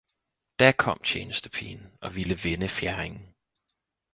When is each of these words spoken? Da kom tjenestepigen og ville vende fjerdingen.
Da 0.59 0.71
kom 0.73 0.99
tjenestepigen 1.03 1.91
og 2.01 2.15
ville 2.15 2.39
vende 2.43 2.69
fjerdingen. 2.69 3.35